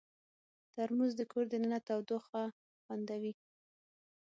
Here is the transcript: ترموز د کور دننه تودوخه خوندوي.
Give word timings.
ترموز 0.75 1.11
د 1.17 1.21
کور 1.31 1.45
دننه 1.51 1.79
تودوخه 1.87 2.43
خوندوي. 2.83 3.33